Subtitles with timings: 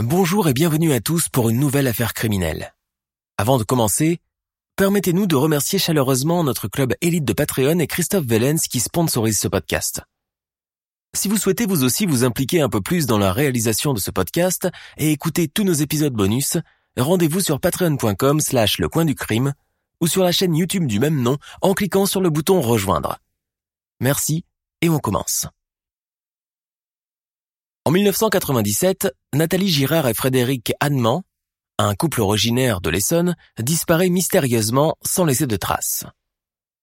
[0.00, 2.74] Bonjour et bienvenue à tous pour une nouvelle affaire criminelle.
[3.38, 4.18] Avant de commencer,
[4.74, 9.46] permettez-nous de remercier chaleureusement notre club élite de Patreon et Christophe Vellens qui sponsorise ce
[9.46, 10.02] podcast.
[11.14, 14.10] Si vous souhaitez vous aussi vous impliquer un peu plus dans la réalisation de ce
[14.10, 16.58] podcast et écouter tous nos épisodes bonus,
[16.96, 19.54] rendez-vous sur patreon.com slash le coin du crime
[20.00, 23.18] ou sur la chaîne YouTube du même nom en cliquant sur le bouton rejoindre.
[24.00, 24.44] Merci
[24.82, 25.46] et on commence.
[27.86, 31.22] En 1997, Nathalie Girard et Frédéric Hanneman,
[31.76, 36.06] un couple originaire de l'Essonne, disparaît mystérieusement sans laisser de traces.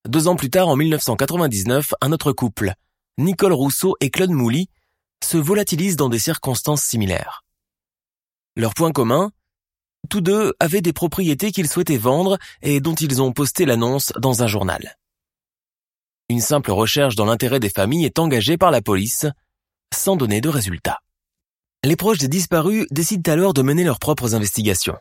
[0.08, 2.76] Deux ans plus tard, en 1999, un autre couple,
[3.18, 4.70] Nicole Rousseau et Claude Mouly
[5.24, 7.44] se volatilisent dans des circonstances similaires.
[8.56, 9.32] Leur point commun
[10.08, 14.44] Tous deux avaient des propriétés qu'ils souhaitaient vendre et dont ils ont posté l'annonce dans
[14.44, 14.98] un journal.
[16.30, 19.26] Une simple recherche dans l'intérêt des familles est engagée par la police,
[19.94, 21.00] sans donner de résultats.
[21.84, 24.98] Les proches des disparus décident alors de mener leurs propres investigations.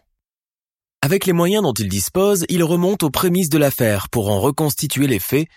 [1.03, 5.07] Avec les moyens dont ils disposent, ils remontent aux prémices de l'affaire pour en reconstituer
[5.07, 5.49] les faits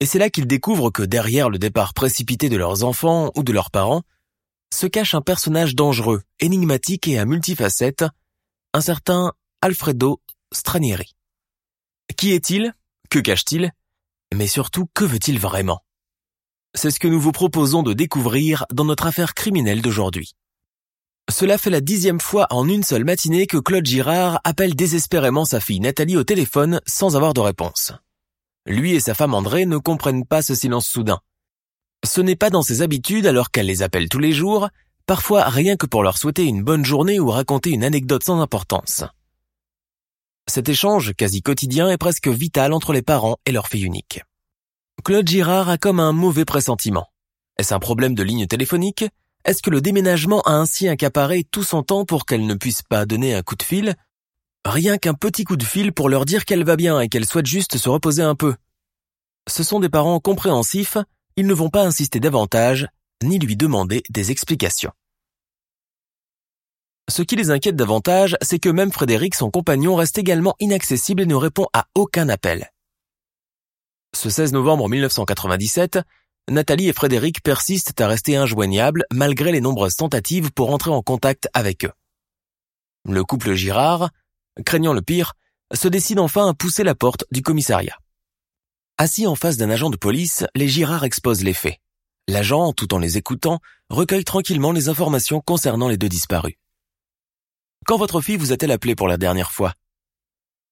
[0.00, 3.52] et c'est là qu'ils découvrent que derrière le départ précipité de leurs enfants ou de
[3.52, 4.02] leurs parents,
[4.74, 8.04] se cache un personnage dangereux, énigmatique et à multifacettes,
[8.74, 9.32] un certain
[9.62, 10.20] Alfredo
[10.52, 11.14] Stranieri.
[12.16, 12.74] Qui est-il?
[13.08, 13.72] Que cache-t-il?
[14.34, 15.80] Mais surtout, que veut-il vraiment?
[16.76, 20.34] C'est ce que nous vous proposons de découvrir dans notre affaire criminelle d'aujourd'hui.
[21.30, 25.58] Cela fait la dixième fois en une seule matinée que Claude Girard appelle désespérément sa
[25.58, 27.92] fille Nathalie au téléphone sans avoir de réponse.
[28.66, 31.20] Lui et sa femme André ne comprennent pas ce silence soudain.
[32.04, 34.68] Ce n'est pas dans ses habitudes alors qu'elle les appelle tous les jours,
[35.06, 39.02] parfois rien que pour leur souhaiter une bonne journée ou raconter une anecdote sans importance.
[40.46, 44.20] Cet échange quasi quotidien est presque vital entre les parents et leur fille unique.
[45.06, 47.06] Claude Girard a comme un mauvais pressentiment.
[47.58, 49.04] Est-ce un problème de ligne téléphonique?
[49.44, 53.06] Est-ce que le déménagement a ainsi accaparé tout son temps pour qu'elle ne puisse pas
[53.06, 53.94] donner un coup de fil?
[54.64, 57.46] Rien qu'un petit coup de fil pour leur dire qu'elle va bien et qu'elle souhaite
[57.46, 58.56] juste se reposer un peu.
[59.48, 60.98] Ce sont des parents compréhensifs,
[61.36, 62.88] ils ne vont pas insister davantage,
[63.22, 64.90] ni lui demander des explications.
[67.08, 71.26] Ce qui les inquiète davantage, c'est que même Frédéric, son compagnon, reste également inaccessible et
[71.26, 72.72] ne répond à aucun appel.
[74.14, 75.98] Ce 16 novembre 1997,
[76.48, 81.48] Nathalie et Frédéric persistent à rester injoignables malgré les nombreuses tentatives pour entrer en contact
[81.54, 81.92] avec eux.
[83.08, 84.10] Le couple Girard,
[84.64, 85.34] craignant le pire,
[85.74, 87.98] se décide enfin à pousser la porte du commissariat.
[88.98, 91.78] Assis en face d'un agent de police, les Girards exposent les faits.
[92.28, 96.56] L'agent, tout en les écoutant, recueille tranquillement les informations concernant les deux disparus.
[97.86, 99.74] Quand votre fille vous a-t-elle appelé pour la dernière fois?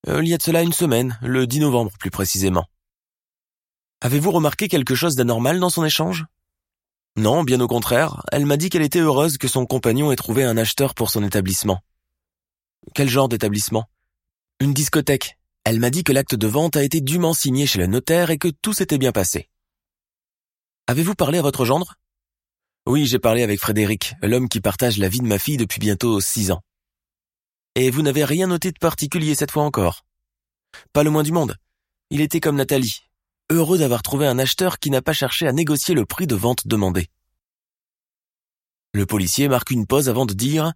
[0.08, 2.66] Euh, Il y a de cela une semaine, le 10 novembre plus précisément.
[4.04, 6.26] Avez-vous remarqué quelque chose d'anormal dans son échange?
[7.16, 10.44] Non, bien au contraire, elle m'a dit qu'elle était heureuse que son compagnon ait trouvé
[10.44, 11.80] un acheteur pour son établissement.
[12.94, 13.88] Quel genre d'établissement?
[14.60, 15.38] Une discothèque.
[15.64, 18.36] Elle m'a dit que l'acte de vente a été dûment signé chez le notaire et
[18.36, 19.48] que tout s'était bien passé.
[20.86, 21.94] Avez-vous parlé à votre gendre?
[22.84, 26.20] Oui, j'ai parlé avec Frédéric, l'homme qui partage la vie de ma fille depuis bientôt
[26.20, 26.60] six ans.
[27.74, 30.04] Et vous n'avez rien noté de particulier cette fois encore?
[30.92, 31.56] Pas le moins du monde.
[32.10, 33.00] Il était comme Nathalie,
[33.50, 36.66] heureux d'avoir trouvé un acheteur qui n'a pas cherché à négocier le prix de vente
[36.66, 37.08] demandé.
[38.92, 40.72] Le policier marque une pause avant de dire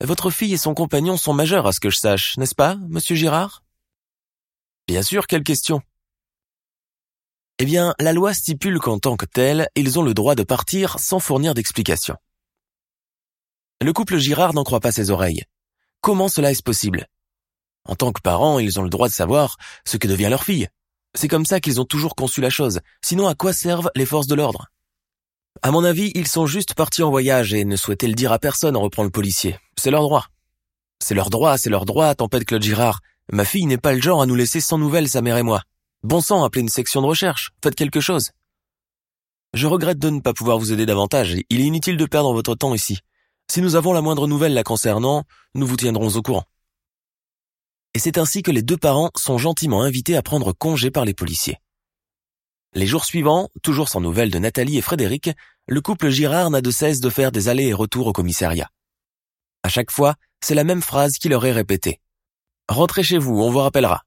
[0.00, 3.16] votre fille et son compagnon sont majeurs à ce que je sache, n'est-ce pas, monsieur
[3.16, 3.64] Girard?
[4.86, 5.82] Bien sûr, quelle question
[7.58, 11.00] Eh bien, la loi stipule qu'en tant que tel, ils ont le droit de partir
[11.00, 12.16] sans fournir d'explication.
[13.82, 15.44] Le couple Girard n'en croit pas ses oreilles.
[16.00, 17.08] Comment cela est-ce possible?
[17.84, 20.68] En tant que parents, ils ont le droit de savoir ce que devient leur fille.
[21.14, 22.80] C'est comme ça qu'ils ont toujours conçu la chose.
[23.02, 24.66] Sinon, à quoi servent les forces de l'ordre?
[25.62, 28.38] À mon avis, ils sont juste partis en voyage et ne souhaitaient le dire à
[28.38, 29.58] personne, en reprend le policier.
[29.76, 30.26] C'est leur droit.
[31.02, 33.00] C'est leur droit, c'est leur droit, tempête Claude Girard.
[33.32, 35.62] Ma fille n'est pas le genre à nous laisser sans nouvelles, sa mère et moi.
[36.04, 37.50] Bon sang, appelez une section de recherche.
[37.62, 38.30] Faites quelque chose.
[39.54, 41.34] Je regrette de ne pas pouvoir vous aider davantage.
[41.50, 42.98] Il est inutile de perdre votre temps ici.
[43.50, 45.24] Si nous avons la moindre nouvelle la concernant,
[45.54, 46.44] nous vous tiendrons au courant.
[47.98, 51.14] Et c'est ainsi que les deux parents sont gentiment invités à prendre congé par les
[51.14, 51.56] policiers.
[52.72, 55.30] Les jours suivants, toujours sans nouvelles de Nathalie et Frédéric,
[55.66, 58.70] le couple Girard n'a de cesse de faire des allers et retours au commissariat.
[59.64, 61.98] À chaque fois, c'est la même phrase qui leur est répétée.
[62.68, 64.04] Rentrez chez vous, on vous rappellera.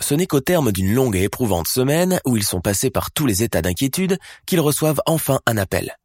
[0.00, 3.26] Ce n'est qu'au terme d'une longue et éprouvante semaine, où ils sont passés par tous
[3.26, 5.96] les états d'inquiétude, qu'ils reçoivent enfin un appel.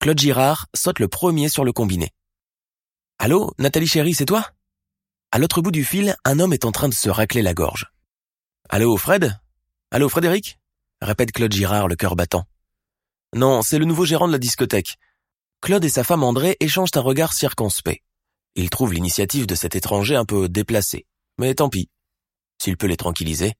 [0.00, 2.08] Claude Girard saute le premier sur le combiné.
[3.18, 4.50] Allô, Nathalie chérie, c'est toi?
[5.30, 7.92] À l'autre bout du fil, un homme est en train de se racler la gorge.
[8.70, 9.38] Allô, Fred?
[9.90, 10.58] Allô, Frédéric?
[11.02, 12.46] répète Claude Girard, le cœur battant.
[13.34, 14.96] Non, c'est le nouveau gérant de la discothèque.
[15.60, 18.02] Claude et sa femme André échangent un regard circonspect.
[18.54, 21.06] Ils trouvent l'initiative de cet étranger un peu déplacée.
[21.36, 21.90] Mais tant pis.
[22.60, 23.52] S'il peut les tranquilliser.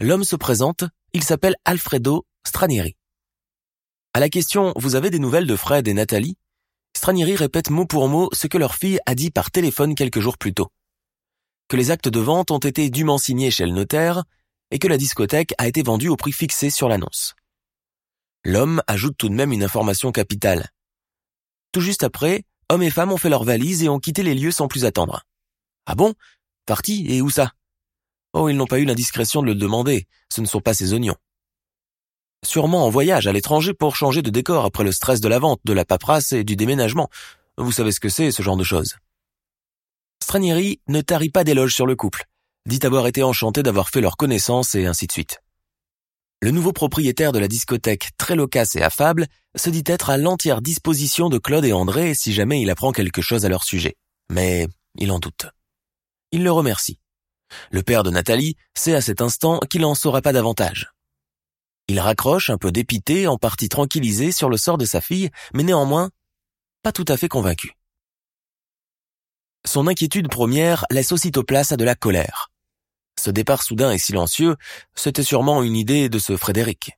[0.00, 0.82] L'homme se présente,
[1.12, 2.96] il s'appelle Alfredo Stranieri.
[4.12, 6.36] À la question Vous avez des nouvelles de Fred et Nathalie?
[6.98, 10.36] Stranieri répète mot pour mot ce que leur fille a dit par téléphone quelques jours
[10.36, 10.66] plus tôt.
[11.68, 14.24] Que les actes de vente ont été dûment signés chez le notaire
[14.72, 17.36] et que la discothèque a été vendue au prix fixé sur l'annonce.
[18.44, 20.70] L'homme ajoute tout de même une information capitale.
[21.70, 24.50] Tout juste après, hommes et femmes ont fait leurs valises et ont quitté les lieux
[24.50, 25.22] sans plus attendre.
[25.86, 26.14] Ah bon?
[26.66, 27.06] Parti?
[27.08, 27.52] Et où ça?
[28.32, 31.16] Oh, ils n'ont pas eu l'indiscrétion de le demander, ce ne sont pas ses oignons.
[32.44, 35.60] Sûrement en voyage à l'étranger pour changer de décor après le stress de la vente,
[35.64, 37.08] de la paperasse et du déménagement.
[37.56, 38.96] Vous savez ce que c'est, ce genre de choses.
[40.22, 42.26] Stranieri ne tarit pas d'éloges sur le couple,
[42.66, 45.40] dit avoir été enchanté d'avoir fait leur connaissance et ainsi de suite.
[46.40, 49.26] Le nouveau propriétaire de la discothèque, très loquace et affable,
[49.56, 53.22] se dit être à l'entière disposition de Claude et André si jamais il apprend quelque
[53.22, 53.96] chose à leur sujet.
[54.30, 55.46] Mais il en doute.
[56.30, 57.00] Il le remercie.
[57.70, 60.92] Le père de Nathalie sait à cet instant qu'il n'en saura pas davantage.
[61.88, 65.62] Il raccroche, un peu dépité, en partie tranquillisé sur le sort de sa fille, mais
[65.62, 66.10] néanmoins,
[66.82, 67.72] pas tout à fait convaincu.
[69.66, 72.50] Son inquiétude première laisse aussitôt place à de la colère.
[73.18, 74.56] Ce départ soudain et silencieux,
[74.94, 76.92] c'était sûrement une idée de ce Frédéric.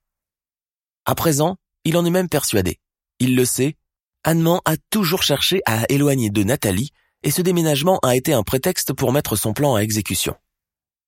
[1.06, 2.78] À présent, il en est même persuadé.
[3.20, 3.76] Il le sait,
[4.24, 8.92] Annement a toujours cherché à éloigner de Nathalie, et ce déménagement a été un prétexte
[8.92, 10.36] pour mettre son plan à exécution.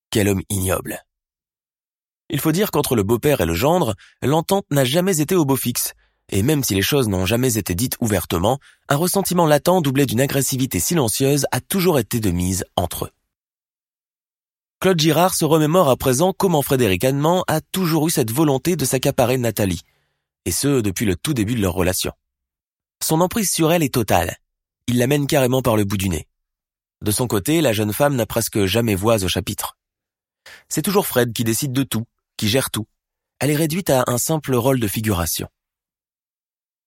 [0.09, 1.03] Quel homme ignoble.
[2.29, 5.55] Il faut dire qu'entre le beau-père et le gendre, l'entente n'a jamais été au beau
[5.55, 5.93] fixe,
[6.29, 8.59] et même si les choses n'ont jamais été dites ouvertement,
[8.89, 13.11] un ressentiment latent doublé d'une agressivité silencieuse a toujours été de mise entre eux.
[14.79, 18.83] Claude Girard se remémore à présent comment Frédéric Annement a toujours eu cette volonté de
[18.83, 19.81] s'accaparer Nathalie,
[20.45, 22.11] et ce depuis le tout début de leur relation.
[23.01, 24.37] Son emprise sur elle est totale.
[24.87, 26.27] Il la mène carrément par le bout du nez.
[27.01, 29.77] De son côté, la jeune femme n'a presque jamais voix au chapitre.
[30.69, 32.05] C'est toujours Fred qui décide de tout,
[32.37, 32.87] qui gère tout.
[33.39, 35.47] Elle est réduite à un simple rôle de figuration.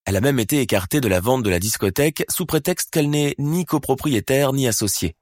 [0.04, 3.34] Elle a même été écartée de la vente de la discothèque sous prétexte qu'elle n'est
[3.38, 5.16] ni copropriétaire ni associée.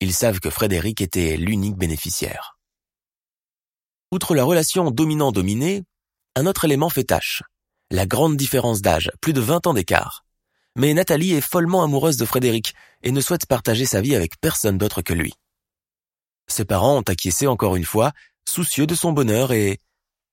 [0.00, 2.58] Ils savent que Frédéric était l'unique bénéficiaire.
[4.12, 5.84] Outre la relation dominant-dominé,
[6.34, 7.42] un autre élément fait tâche.
[7.90, 10.24] La grande différence d'âge, plus de 20 ans d'écart.
[10.76, 14.78] Mais Nathalie est follement amoureuse de Frédéric et ne souhaite partager sa vie avec personne
[14.78, 15.34] d'autre que lui.
[16.48, 18.12] Ses parents ont acquiescé encore une fois,
[18.48, 19.80] soucieux de son bonheur et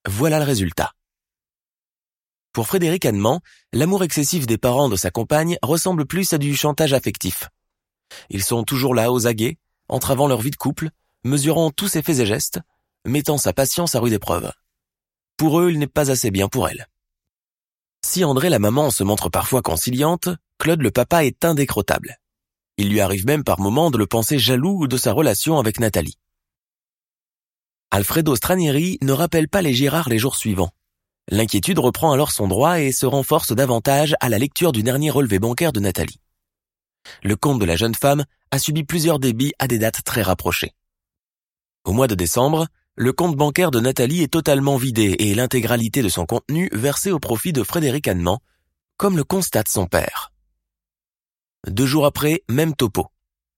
[0.07, 0.93] voilà le résultat.
[2.51, 6.93] Pour Frédéric Annement, l'amour excessif des parents de sa compagne ressemble plus à du chantage
[6.93, 7.49] affectif.
[8.29, 9.57] Ils sont toujours là aux aguets,
[9.87, 10.89] entravant leur vie de couple,
[11.23, 12.59] mesurant tous ses faits et gestes,
[13.05, 14.51] mettant sa patience à rude épreuve.
[15.37, 16.87] Pour eux, il n'est pas assez bien pour elle.
[18.05, 20.29] Si André la maman se montre parfois conciliante,
[20.59, 22.19] Claude le papa est indécrottable.
[22.77, 26.17] Il lui arrive même par moments de le penser jaloux de sa relation avec Nathalie.
[27.91, 30.71] Alfredo Stranieri ne rappelle pas les Girard les jours suivants.
[31.29, 35.39] L'inquiétude reprend alors son droit et se renforce davantage à la lecture du dernier relevé
[35.39, 36.19] bancaire de Nathalie
[37.23, 40.73] le compte de la jeune femme a subi plusieurs débits à des dates très rapprochées.
[41.85, 46.09] Au mois de décembre, le compte bancaire de Nathalie est totalement vidé et l'intégralité de
[46.09, 48.39] son contenu versé au profit de Frédéric Annement,
[48.97, 50.32] comme le constate son père.
[51.67, 53.07] Deux jours après, même topo.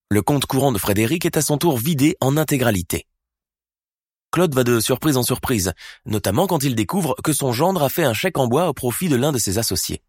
[0.09, 3.07] Le compte courant de Frédéric est à son tour vidé en intégralité.
[4.31, 5.73] Claude va de surprise en surprise,
[6.05, 9.09] notamment quand il découvre que son gendre a fait un chèque en bois au profit
[9.09, 10.03] de l'un de ses associés.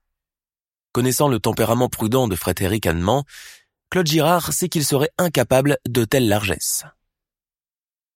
[0.92, 3.24] Connaissant le tempérament prudent de Frédéric Annement,
[3.88, 6.84] Claude Girard sait qu'il serait incapable de telle largesse.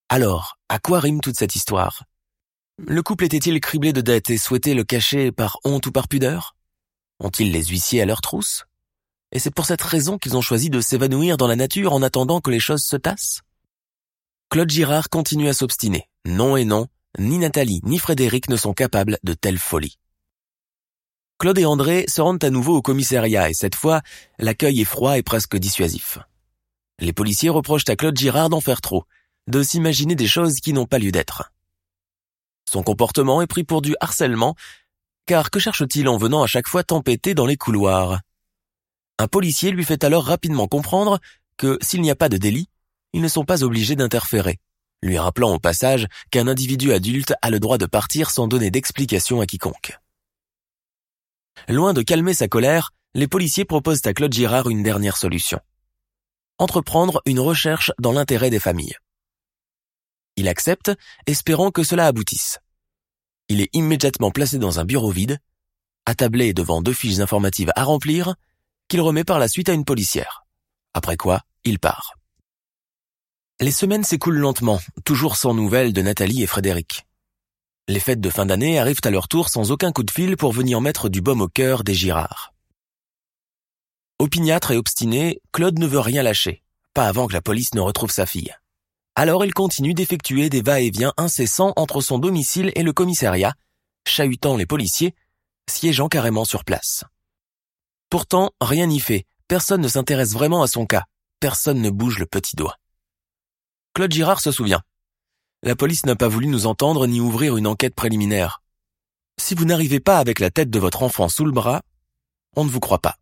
[0.08, 2.04] Alors, à quoi rime toute cette histoire?
[2.78, 6.56] Le couple était-il criblé de dettes et souhaitait le cacher par honte ou par pudeur?
[7.20, 8.64] Ont-ils les huissiers à leur trousse?
[9.32, 12.40] Et c'est pour cette raison qu'ils ont choisi de s'évanouir dans la nature en attendant
[12.40, 13.42] que les choses se tassent
[14.50, 16.08] Claude Girard continue à s'obstiner.
[16.26, 19.96] Non et non, ni Nathalie ni Frédéric ne sont capables de telle folie.
[21.38, 24.02] Claude et André se rendent à nouveau au commissariat et cette fois,
[24.38, 26.18] l'accueil est froid et presque dissuasif.
[26.98, 29.04] Les policiers reprochent à Claude Girard d'en faire trop,
[29.46, 31.52] de s'imaginer des choses qui n'ont pas lieu d'être.
[32.68, 34.54] Son comportement est pris pour du harcèlement,
[35.26, 38.20] car que cherche-t-il en venant à chaque fois tempêter dans les couloirs?
[39.20, 41.20] Un policier lui fait alors rapidement comprendre
[41.58, 42.70] que s'il n'y a pas de délit,
[43.12, 44.56] ils ne sont pas obligés d'interférer,
[45.02, 49.42] lui rappelant au passage qu'un individu adulte a le droit de partir sans donner d'explication
[49.42, 49.98] à quiconque.
[51.68, 55.60] Loin de calmer sa colère, les policiers proposent à Claude Girard une dernière solution.
[56.56, 58.96] Entreprendre une recherche dans l'intérêt des familles.
[60.36, 60.92] Il accepte,
[61.26, 62.58] espérant que cela aboutisse.
[63.50, 65.40] Il est immédiatement placé dans un bureau vide,
[66.06, 68.34] attablé devant deux fiches informatives à remplir,
[68.90, 70.44] qu'il remet par la suite à une policière.
[70.92, 72.16] Après quoi, il part.
[73.60, 77.06] Les semaines s'écoulent lentement, toujours sans nouvelles de Nathalie et Frédéric.
[77.88, 80.52] Les fêtes de fin d'année arrivent à leur tour sans aucun coup de fil pour
[80.52, 82.52] venir mettre du baume au cœur des Girards.
[84.18, 88.10] Opiniâtre et obstiné, Claude ne veut rien lâcher, pas avant que la police ne retrouve
[88.10, 88.54] sa fille.
[89.14, 93.54] Alors il continue d'effectuer des va-et-vient incessants entre son domicile et le commissariat,
[94.06, 95.14] chahutant les policiers,
[95.68, 97.04] siégeant carrément sur place.
[98.10, 101.04] Pourtant, rien n'y fait, personne ne s'intéresse vraiment à son cas,
[101.38, 102.76] personne ne bouge le petit doigt.
[103.94, 104.82] Claude Girard se souvient.
[105.62, 108.62] La police n'a pas voulu nous entendre ni ouvrir une enquête préliminaire.
[109.38, 111.82] Si vous n'arrivez pas avec la tête de votre enfant sous le bras,
[112.56, 113.16] on ne vous croit pas.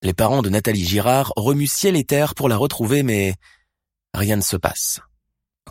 [0.00, 3.34] Les parents de Nathalie Girard remuent ciel et terre pour la retrouver, mais
[4.14, 5.00] rien ne se passe.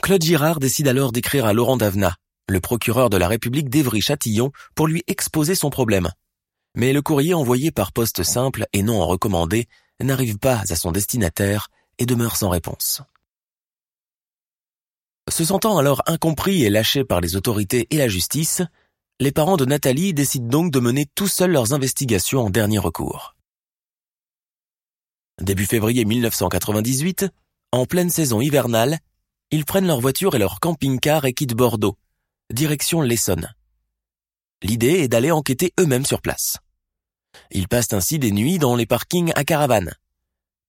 [0.01, 2.15] Claude Girard décide alors d'écrire à Laurent Davena,
[2.47, 6.11] le procureur de la République d'Evry-Châtillon, pour lui exposer son problème.
[6.75, 9.67] Mais le courrier envoyé par poste simple et non recommandé
[9.99, 13.01] n'arrive pas à son destinataire et demeure sans réponse.
[15.29, 18.61] Se sentant alors incompris et lâchés par les autorités et la justice,
[19.19, 23.35] les parents de Nathalie décident donc de mener tout seuls leurs investigations en dernier recours.
[25.39, 27.27] Début février 1998,
[27.71, 28.99] en pleine saison hivernale,
[29.51, 31.97] ils prennent leur voiture et leur camping-car et quittent Bordeaux,
[32.51, 33.53] direction l'Essonne.
[34.63, 36.57] L'idée est d'aller enquêter eux-mêmes sur place.
[37.51, 39.93] Ils passent ainsi des nuits dans les parkings à caravane.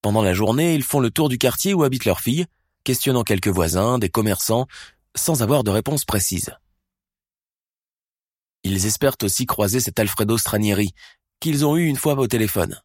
[0.01, 2.47] Pendant la journée, ils font le tour du quartier où habitent leurs filles,
[2.85, 4.67] questionnant quelques voisins, des commerçants,
[5.15, 6.51] sans avoir de réponse précise.
[8.65, 10.93] Ils espèrent aussi croiser cet Alfredo Stranieri,
[11.41, 12.81] qu'ils ont eu une fois au téléphone.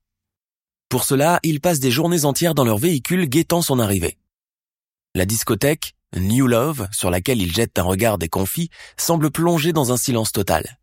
[0.90, 4.18] Pour cela, ils passent des journées entières dans leur véhicule guettant son arrivée.
[5.16, 9.98] La discothèque, New Love, sur laquelle ils jettent un regard déconfit, semble plongée dans un
[9.98, 10.80] silence total.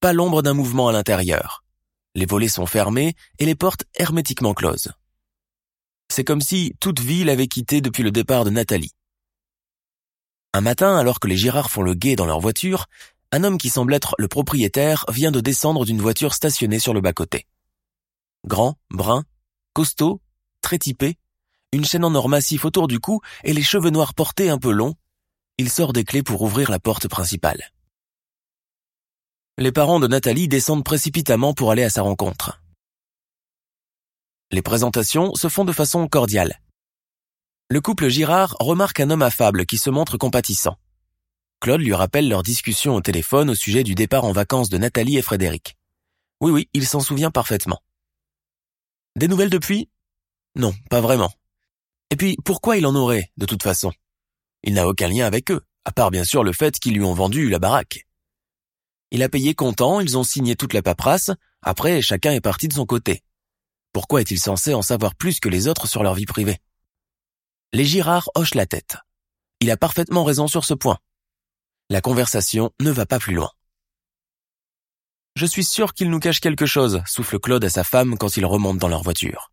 [0.00, 1.64] Pas l'ombre d'un mouvement à l'intérieur.
[2.14, 4.92] Les volets sont fermés et les portes hermétiquement closes.
[6.08, 8.92] C'est comme si toute vie l'avait quitté depuis le départ de Nathalie.
[10.52, 12.86] Un matin, alors que les Girards font le guet dans leur voiture,
[13.32, 17.00] un homme qui semble être le propriétaire vient de descendre d'une voiture stationnée sur le
[17.00, 17.46] bas-côté.
[18.46, 19.24] Grand, brun,
[19.72, 20.20] costaud,
[20.62, 21.18] très typé,
[21.72, 24.70] une chaîne en or massif autour du cou et les cheveux noirs portés un peu
[24.70, 24.94] longs,
[25.58, 27.72] il sort des clés pour ouvrir la porte principale.
[29.58, 32.60] Les parents de Nathalie descendent précipitamment pour aller à sa rencontre.
[34.50, 36.60] Les présentations se font de façon cordiale.
[37.70, 40.76] Le couple Girard remarque un homme affable qui se montre compatissant.
[41.58, 45.16] Claude lui rappelle leur discussion au téléphone au sujet du départ en vacances de Nathalie
[45.16, 45.78] et Frédéric.
[46.42, 47.80] Oui, oui, il s'en souvient parfaitement.
[49.16, 49.88] Des nouvelles depuis?
[50.54, 51.32] Non, pas vraiment.
[52.10, 53.90] Et puis, pourquoi il en aurait, de toute façon?
[54.64, 57.14] Il n'a aucun lien avec eux, à part bien sûr le fait qu'ils lui ont
[57.14, 58.06] vendu la baraque.
[59.10, 61.30] Il a payé comptant, ils ont signé toute la paperasse,
[61.62, 63.22] après chacun est parti de son côté.
[63.92, 66.58] Pourquoi est-il censé en savoir plus que les autres sur leur vie privée?
[67.72, 68.96] Les Girards hochent la tête.
[69.60, 70.98] Il a parfaitement raison sur ce point.
[71.88, 73.50] La conversation ne va pas plus loin.
[75.36, 78.46] Je suis sûr qu'il nous cache quelque chose, souffle Claude à sa femme quand ils
[78.46, 79.52] remontent dans leur voiture.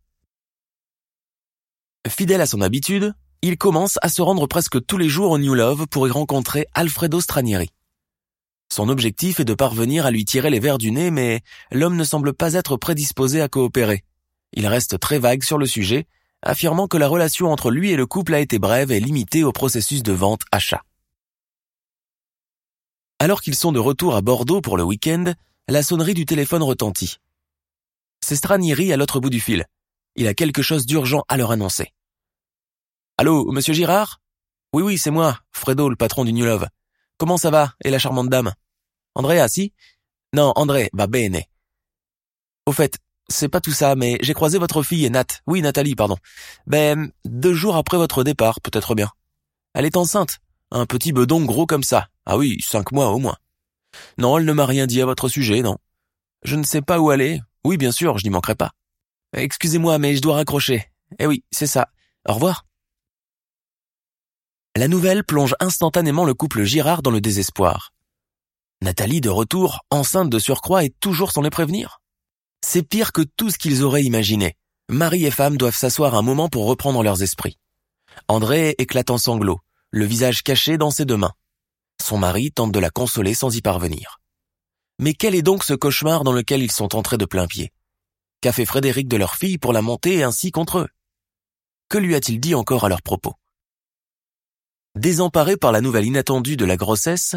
[2.07, 5.53] Fidèle à son habitude, il commence à se rendre presque tous les jours au New
[5.53, 7.69] Love pour y rencontrer Alfredo Stranieri.
[8.73, 12.03] Son objectif est de parvenir à lui tirer les verres du nez, mais l'homme ne
[12.03, 14.03] semble pas être prédisposé à coopérer.
[14.53, 16.07] Il reste très vague sur le sujet,
[16.41, 19.51] affirmant que la relation entre lui et le couple a été brève et limitée au
[19.51, 20.81] processus de vente-achat.
[23.19, 25.35] Alors qu'ils sont de retour à Bordeaux pour le week-end,
[25.67, 27.17] la sonnerie du téléphone retentit.
[28.21, 29.67] C'est Stranieri à l'autre bout du fil.
[30.15, 31.93] Il a quelque chose d'urgent à leur annoncer.
[33.19, 34.19] Allô, monsieur Girard?
[34.73, 36.65] Oui, oui, c'est moi, Fredo, le patron du New Love.
[37.17, 38.53] Comment ça va, et la charmante dame?
[39.15, 39.73] Andrea, si?
[40.33, 41.41] Non, André, va bene.
[42.65, 42.97] Au fait,
[43.29, 45.25] c'est pas tout ça, mais j'ai croisé votre fille et Nat.
[45.47, 46.17] Oui, Nathalie, pardon.
[46.67, 49.11] Ben, deux jours après votre départ, peut-être bien.
[49.73, 50.39] Elle est enceinte.
[50.71, 52.07] Un petit bedon gros comme ça.
[52.25, 53.37] Ah oui, cinq mois au moins.
[54.17, 55.77] Non, elle ne m'a rien dit à votre sujet, non.
[56.43, 57.41] Je ne sais pas où aller.
[57.63, 58.71] Oui, bien sûr, je n'y manquerai pas.
[59.33, 60.91] Excusez-moi, mais je dois raccrocher.
[61.19, 61.89] Eh oui, c'est ça.
[62.27, 62.65] Au revoir.
[64.75, 67.93] La nouvelle plonge instantanément le couple Girard dans le désespoir.
[68.81, 72.01] Nathalie, de retour, enceinte de surcroît, est toujours sans les prévenir?
[72.65, 74.55] C'est pire que tout ce qu'ils auraient imaginé.
[74.89, 77.59] Mari et femme doivent s'asseoir un moment pour reprendre leurs esprits.
[78.27, 79.59] André éclate en sanglots,
[79.91, 81.33] le visage caché dans ses deux mains.
[82.01, 84.21] Son mari tente de la consoler sans y parvenir.
[84.97, 87.71] Mais quel est donc ce cauchemar dans lequel ils sont entrés de plein pied?
[88.41, 90.87] Qu'a fait Frédéric de leur fille pour la monter ainsi contre eux?
[91.89, 93.35] Que lui a-t-il dit encore à leur propos?
[94.95, 97.35] Désemparés par la nouvelle inattendue de la grossesse,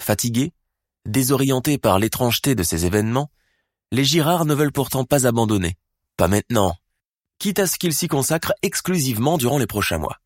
[0.00, 0.54] fatigués,
[1.04, 3.30] désorientés par l'étrangeté de ces événements,
[3.92, 5.76] les Girards ne veulent pourtant pas abandonner.
[6.16, 6.74] Pas maintenant.
[7.38, 10.18] Quitte à ce qu'ils s'y consacrent exclusivement durant les prochains mois.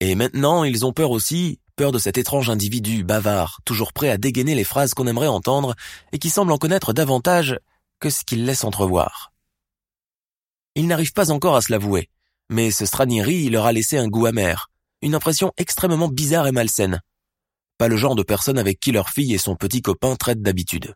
[0.00, 4.18] Et maintenant, ils ont peur aussi, peur de cet étrange individu bavard, toujours prêt à
[4.18, 5.76] dégainer les phrases qu'on aimerait entendre
[6.10, 7.60] et qui semble en connaître davantage
[8.00, 9.32] que ce qu'il laisse entrevoir.
[10.74, 12.10] Ils n'arrivent pas encore à se l'avouer,
[12.50, 14.70] mais ce Stranieri leur a laissé un goût amer,
[15.02, 17.00] une impression extrêmement bizarre et malsaine.
[17.78, 20.94] Pas le genre de personne avec qui leur fille et son petit copain traitent d'habitude.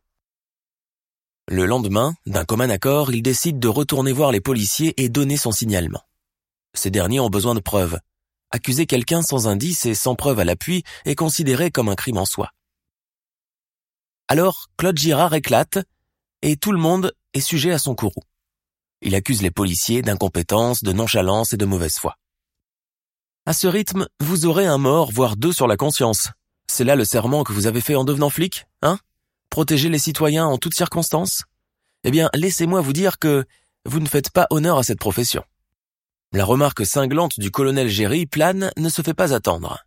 [1.49, 5.53] Le lendemain, d'un commun accord, ils décident de retourner voir les policiers et donner son
[5.53, 6.03] signalement.
[6.75, 7.99] Ces derniers ont besoin de preuves.
[8.51, 12.25] Accuser quelqu'un sans indice et sans preuve à l'appui est considéré comme un crime en
[12.25, 12.51] soi.
[14.29, 15.79] Alors, Claude Girard éclate,
[16.43, 18.23] et tout le monde est sujet à son courroux.
[19.03, 22.15] Il accuse les policiers d'incompétence, de nonchalance et de mauvaise foi.
[23.47, 26.29] À ce rythme, vous aurez un mort, voire deux sur la conscience.
[26.71, 28.99] C'est là le serment que vous avez fait en devenant flic, hein?
[29.49, 31.45] Protéger les citoyens en toutes circonstances?
[32.05, 33.47] Eh bien, laissez-moi vous dire que
[33.87, 35.43] vous ne faites pas honneur à cette profession.
[36.33, 39.85] La remarque cinglante du colonel Géry plane ne se fait pas attendre.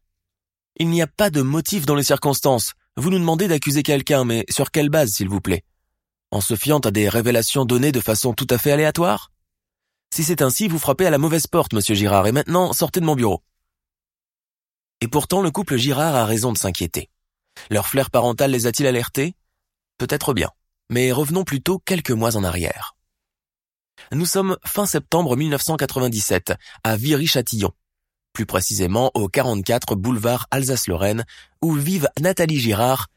[0.78, 2.74] Il n'y a pas de motif dans les circonstances.
[2.98, 5.64] Vous nous demandez d'accuser quelqu'un, mais sur quelle base, s'il vous plaît?
[6.32, 9.32] En se fiant à des révélations données de façon tout à fait aléatoire?
[10.14, 13.06] Si c'est ainsi, vous frappez à la mauvaise porte, monsieur Girard, et maintenant, sortez de
[13.06, 13.42] mon bureau.
[15.02, 17.10] Et pourtant, le couple Girard a raison de s'inquiéter.
[17.72, 19.34] Leur flair parental les a-t-il alertés?
[19.98, 20.52] Peut-être bien.
[20.92, 22.96] Mais revenons plutôt quelques mois en arrière.
[24.12, 26.54] Nous sommes fin septembre 1997
[26.84, 27.72] à Viry-Châtillon,
[28.34, 31.26] plus précisément au 44 boulevard Alsace-Lorraine,
[31.64, 33.08] où vivent Nathalie Girard,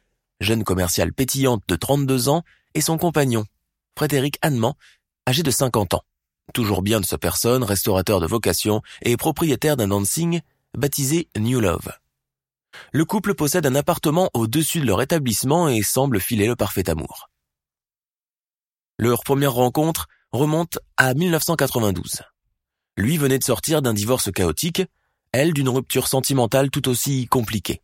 [0.40, 2.42] jeune commerciale pétillante de 32 ans,
[2.72, 3.44] et son compagnon,
[3.98, 4.78] Frédéric Annement,
[5.28, 6.02] âgé de 50 ans.
[6.54, 10.40] Toujours bien de sa personne, restaurateur de vocation et propriétaire d'un dancing
[10.76, 11.92] baptisé New Love.
[12.92, 17.30] Le couple possède un appartement au-dessus de leur établissement et semble filer le parfait amour.
[18.98, 22.22] Leur première rencontre remonte à 1992.
[22.96, 24.82] Lui venait de sortir d'un divorce chaotique,
[25.32, 27.82] elle d'une rupture sentimentale tout aussi compliquée.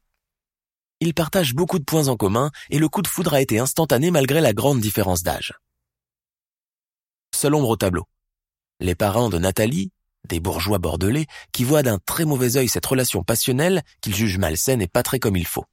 [1.00, 4.10] Ils partagent beaucoup de points en commun et le coup de foudre a été instantané
[4.10, 5.52] malgré la grande différence d'âge.
[7.34, 8.06] Seul ombre au tableau.
[8.82, 9.92] Les parents de Nathalie,
[10.28, 14.82] des bourgeois bordelais qui voient d'un très mauvais œil cette relation passionnelle qu'ils jugent malsaine
[14.82, 15.66] et pas très comme il faut.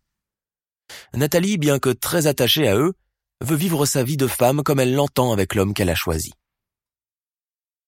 [1.15, 2.93] Nathalie, bien que très attachée à eux,
[3.41, 6.33] veut vivre sa vie de femme comme elle l'entend avec l'homme qu'elle a choisi.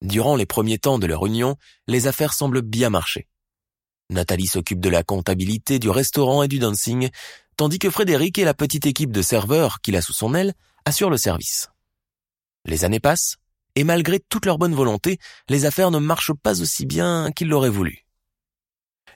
[0.02, 1.56] Durant les premiers temps de leur union,
[1.86, 3.28] les affaires semblent bien marcher.
[4.10, 7.12] Nathalie s'occupe de la comptabilité du restaurant et du dancing,
[7.58, 10.56] tandis que Frédéric et la petite équipe de serveurs qu'il a sous son aile
[10.86, 11.70] assurent le service.
[12.66, 13.38] Les années passent,
[13.76, 15.18] et malgré toute leur bonne volonté,
[15.50, 18.06] les affaires ne marchent pas aussi bien qu'ils l'auraient voulu.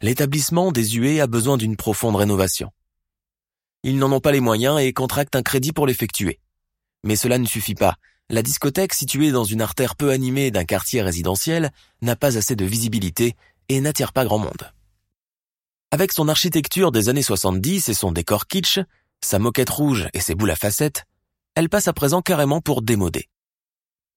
[0.02, 2.72] L'établissement désuet a besoin d'une profonde rénovation.
[3.84, 6.40] Ils n'en ont pas les moyens et contractent un crédit pour l'effectuer.
[7.04, 7.96] Mais cela ne suffit pas.
[8.30, 12.66] La discothèque, située dans une artère peu animée d'un quartier résidentiel, n'a pas assez de
[12.66, 13.36] visibilité
[13.70, 14.72] et n'attire pas grand monde.
[15.92, 18.80] Avec son architecture des années 70 et son décor kitsch,
[19.24, 21.06] sa moquette rouge et ses boules à facettes,
[21.54, 23.30] elle passe à présent carrément pour démodée.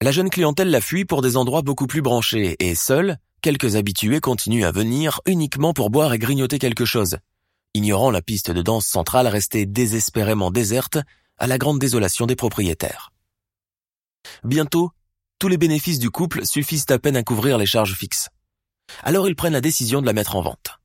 [0.01, 4.21] La jeune clientèle la fuit pour des endroits beaucoup plus branchés et seuls, quelques habitués
[4.21, 7.17] continuent à venir uniquement pour boire et grignoter quelque chose,
[7.75, 10.99] ignorant la piste de danse centrale restée désespérément déserte
[11.37, 13.11] à la grande désolation des propriétaires.
[14.45, 14.93] Bientôt,
[15.41, 18.29] tous les bénéfices du couple suffisent à peine à couvrir les charges fixes.
[19.03, 20.79] Alors ils prennent la décision de la mettre en vente.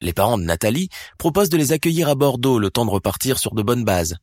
[0.00, 0.88] Les parents de Nathalie
[1.18, 4.16] proposent de les accueillir à Bordeaux le temps de repartir sur de bonnes bases.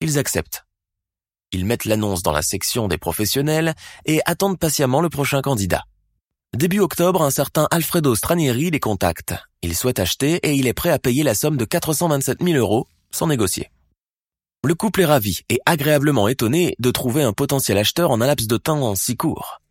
[0.00, 0.66] Ils acceptent.
[1.56, 5.84] Ils mettent l'annonce dans la section des professionnels et attendent patiemment le prochain candidat.
[6.54, 9.32] Début octobre, un certain Alfredo Stranieri les contacte.
[9.62, 12.86] Il souhaite acheter et il est prêt à payer la somme de 427 000 euros
[13.10, 13.70] sans négocier.
[14.64, 18.48] Le couple est ravi et agréablement étonné de trouver un potentiel acheteur en un laps
[18.48, 19.62] de temps si court.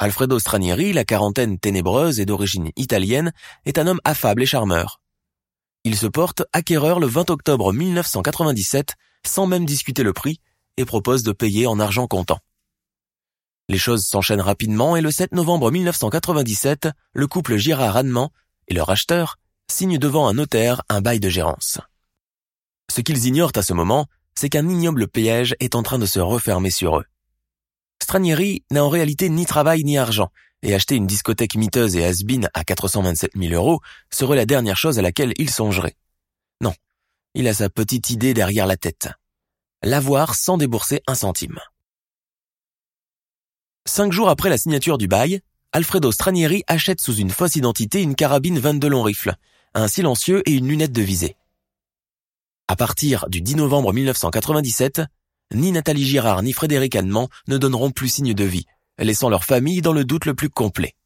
[0.00, 3.32] Alfredo Stranieri, la quarantaine ténébreuse et d'origine italienne,
[3.66, 5.00] est un homme affable et charmeur.
[5.84, 10.40] Il se porte acquéreur le 20 octobre 1997 sans même discuter le prix
[10.78, 12.38] et propose de payer en argent comptant.
[13.68, 18.32] Les choses s'enchaînent rapidement et le 7 novembre 1997, le couple Girard-Annement
[18.68, 19.36] et leur acheteur
[19.70, 21.80] signent devant un notaire un bail de gérance.
[22.90, 26.20] Ce qu'ils ignorent à ce moment, c'est qu'un ignoble piège est en train de se
[26.20, 27.04] refermer sur eux.
[28.00, 30.30] Stranieri n'a en réalité ni travail ni argent,
[30.62, 32.22] et acheter une discothèque miteuse et has
[32.54, 35.96] à 427 000 euros serait la dernière chose à laquelle il songerait.
[36.60, 36.72] Non,
[37.34, 39.08] il a sa petite idée derrière la tête.
[39.84, 41.60] L'avoir sans débourser un centime.
[43.86, 48.16] Cinq jours après la signature du bail, Alfredo Stranieri achète sous une fausse identité une
[48.16, 49.36] carabine 22 long rifle,
[49.74, 51.36] un silencieux et une lunette de visée.
[52.66, 55.02] À partir du 10 novembre 1997,
[55.54, 58.66] ni Nathalie Girard ni Frédéric Annement ne donneront plus signe de vie,
[58.98, 60.96] laissant leur famille dans le doute le plus complet.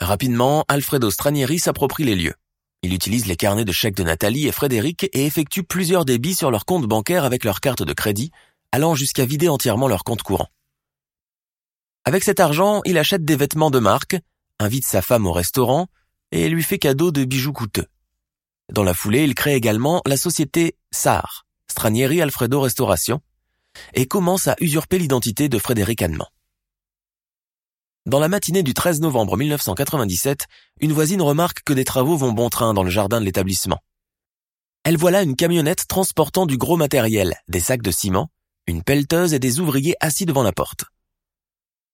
[0.00, 2.34] Rapidement, Alfredo Stranieri s'approprie les lieux.
[2.82, 6.50] Il utilise les carnets de chèques de Nathalie et Frédéric et effectue plusieurs débits sur
[6.50, 8.30] leur compte bancaire avec leur carte de crédit,
[8.72, 10.48] allant jusqu'à vider entièrement leur compte courant.
[12.04, 14.16] Avec cet argent, il achète des vêtements de marque,
[14.60, 15.88] invite sa femme au restaurant
[16.30, 17.86] et lui fait cadeau de bijoux coûteux.
[18.72, 23.20] Dans la foulée, il crée également la société SAR, Stranieri Alfredo Restauration,
[23.94, 26.28] et commence à usurper l'identité de Frédéric Annement.
[28.06, 30.46] Dans la matinée du 13 novembre 1997,
[30.80, 33.80] une voisine remarque que des travaux vont bon train dans le jardin de l'établissement.
[34.84, 38.30] Elle voit là une camionnette transportant du gros matériel, des sacs de ciment,
[38.68, 40.84] une pelleteuse et des ouvriers assis devant la porte.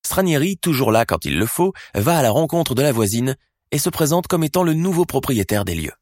[0.04, 3.34] Stranieri, toujours là quand il le faut, va à la rencontre de la voisine
[3.70, 5.94] et se présente comme étant le nouveau propriétaire des lieux.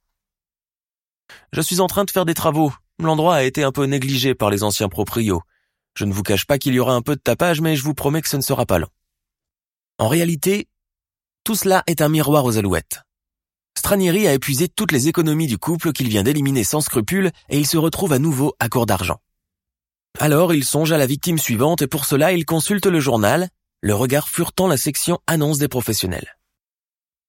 [1.53, 2.73] Je suis en train de faire des travaux.
[2.99, 5.42] L'endroit a été un peu négligé par les anciens proprios.
[5.94, 7.94] Je ne vous cache pas qu'il y aura un peu de tapage, mais je vous
[7.94, 8.88] promets que ce ne sera pas long.
[10.01, 10.67] En réalité,
[11.45, 13.03] tout cela est un miroir aux alouettes.
[13.77, 17.67] Stranieri a épuisé toutes les économies du couple qu'il vient d'éliminer sans scrupule et il
[17.67, 19.19] se retrouve à nouveau à court d'argent.
[20.19, 23.51] Alors il songe à la victime suivante et pour cela il consulte le journal,
[23.83, 26.39] le regard furetant la section annonce des professionnels.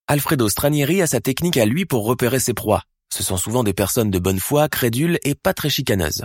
[0.07, 2.83] Alfredo Stranieri a sa technique à lui pour repérer ses proies.
[3.13, 6.23] Ce sont souvent des personnes de bonne foi, crédules et pas très chicaneuses.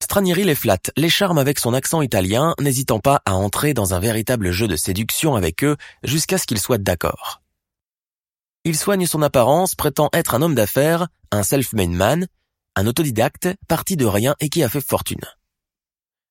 [0.00, 4.00] Stranieri les flatte, les charme avec son accent italien, n'hésitant pas à entrer dans un
[4.00, 7.42] véritable jeu de séduction avec eux jusqu'à ce qu'ils soient d'accord.
[8.64, 12.26] Il soigne son apparence, prétend être un homme d'affaires, un self-made man,
[12.76, 15.24] un autodidacte, parti de rien et qui a fait fortune.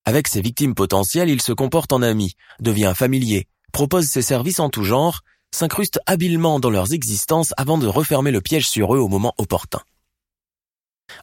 [0.06, 4.70] Avec ses victimes potentielles, il se comporte en ami, devient familier, propose ses services en
[4.70, 5.22] tout genre,
[5.54, 9.82] s'incruste habilement dans leurs existences avant de refermer le piège sur eux au moment opportun.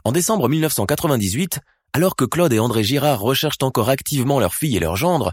[0.04, 1.60] En décembre 1998,
[1.94, 5.32] alors que Claude et André Girard recherchent encore activement leur fille et leur gendre,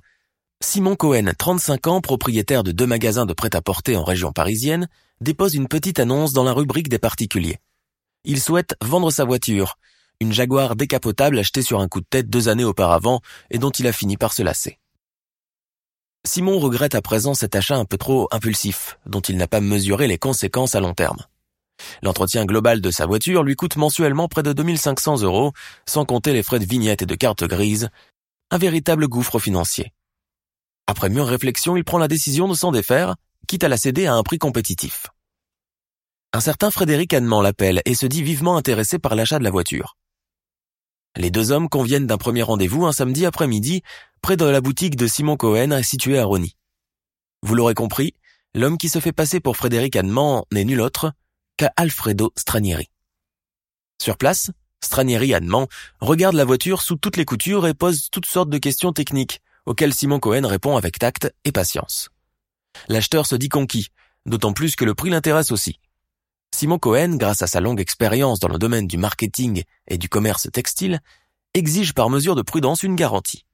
[0.63, 4.87] Simon Cohen, 35 ans, propriétaire de deux magasins de prêt-à-porter en région parisienne,
[5.21, 7.57] dépose une petite annonce dans la rubrique des particuliers.
[8.25, 9.79] Il souhaite vendre sa voiture,
[10.19, 13.87] une Jaguar décapotable achetée sur un coup de tête deux années auparavant et dont il
[13.87, 14.77] a fini par se lasser.
[16.27, 20.07] Simon regrette à présent cet achat un peu trop impulsif, dont il n'a pas mesuré
[20.07, 21.25] les conséquences à long terme.
[22.01, 25.53] L'entretien global de sa voiture lui coûte mensuellement près de 2500 euros,
[25.85, 27.89] sans compter les frais de vignette et de carte grise.
[28.49, 29.93] Un véritable gouffre financier.
[30.87, 33.15] Après mûre réflexion, il prend la décision de s'en défaire,
[33.47, 35.07] quitte à la céder à un prix compétitif.
[36.33, 39.97] Un certain Frédéric Annement l'appelle et se dit vivement intéressé par l'achat de la voiture.
[41.17, 43.83] Les deux hommes conviennent d'un premier rendez-vous un samedi après-midi,
[44.21, 46.55] près de la boutique de Simon Cohen située à Rony.
[47.41, 48.13] Vous l'aurez compris,
[48.55, 51.11] l'homme qui se fait passer pour Frédéric Annement n'est nul autre
[51.75, 52.89] Alfredo Stranieri.
[54.01, 54.51] Sur place,
[54.83, 55.67] Stranieri adment,
[55.99, 59.93] regarde la voiture sous toutes les coutures et pose toutes sortes de questions techniques, auxquelles
[59.93, 62.09] Simon Cohen répond avec tact et patience.
[62.87, 63.89] L'acheteur se dit conquis,
[64.25, 65.79] d'autant plus que le prix l'intéresse aussi.
[66.53, 70.47] Simon Cohen, grâce à sa longue expérience dans le domaine du marketing et du commerce
[70.51, 70.99] textile,
[71.53, 73.45] exige par mesure de prudence une garantie.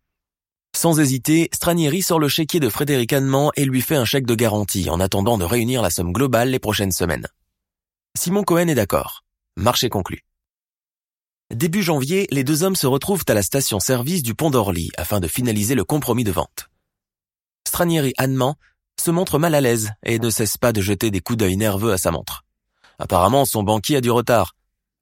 [0.75, 4.35] Sans hésiter, Stranieri sort le chéquier de Frédéric Annement et lui fait un chèque de
[4.35, 7.27] garantie en attendant de réunir la somme globale les prochaines semaines.
[8.17, 9.23] Simon Cohen est d'accord.
[9.57, 10.25] Marché conclu.
[11.53, 15.27] Début janvier, les deux hommes se retrouvent à la station-service du pont d'Orly afin de
[15.27, 16.67] finaliser le compromis de vente.
[17.67, 18.55] Stranieri Annement
[18.99, 21.93] se montre mal à l'aise et ne cesse pas de jeter des coups d'œil nerveux
[21.93, 22.43] à sa montre.
[22.97, 24.55] Apparemment, son banquier a du retard.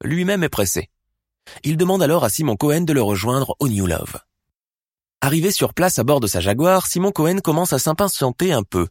[0.04, 0.90] Lui-même est pressé.
[1.64, 4.18] Il demande alors à Simon Cohen de le rejoindre au New Love.
[5.22, 8.88] Arrivé sur place à bord de sa Jaguar, Simon Cohen commence à s'impatienter un peu.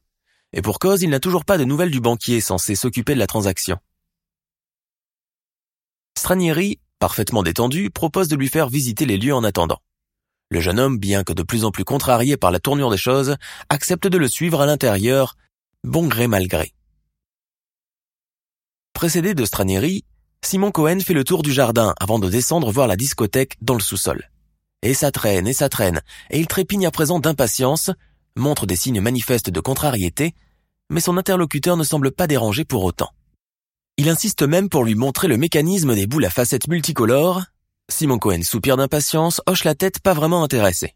[0.51, 3.27] Et pour cause, il n'a toujours pas de nouvelles du banquier censé s'occuper de la
[3.27, 3.77] transaction.
[6.17, 9.79] Stranieri, parfaitement détendu, propose de lui faire visiter les lieux en attendant.
[10.49, 13.35] Le jeune homme, bien que de plus en plus contrarié par la tournure des choses,
[13.69, 15.35] accepte de le suivre à l'intérieur,
[15.83, 16.73] bon gré mal gré.
[18.93, 20.05] Précédé de Stranieri,
[20.43, 23.81] Simon Cohen fait le tour du jardin avant de descendre voir la discothèque dans le
[23.81, 24.29] sous-sol.
[24.83, 27.91] Et ça traîne, et ça traîne, et il trépigne à présent d'impatience,
[28.35, 30.33] montre des signes manifestes de contrariété,
[30.89, 33.09] mais son interlocuteur ne semble pas dérangé pour autant.
[33.97, 37.43] Il insiste même pour lui montrer le mécanisme des boules à facettes multicolores.
[37.89, 40.95] Simon Cohen soupire d'impatience, hoche la tête pas vraiment intéressé.